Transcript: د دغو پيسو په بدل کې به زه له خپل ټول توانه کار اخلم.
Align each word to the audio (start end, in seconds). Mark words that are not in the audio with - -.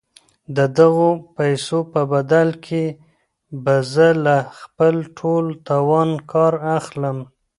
د 0.55 0.57
دغو 0.79 1.09
پيسو 1.37 1.79
په 1.93 2.01
بدل 2.13 2.49
کې 2.65 2.83
به 3.63 3.75
زه 3.93 4.07
له 4.25 4.37
خپل 4.59 4.95
ټول 5.17 5.45
توانه 5.69 6.17
کار 6.31 6.53
اخلم. 6.77 7.17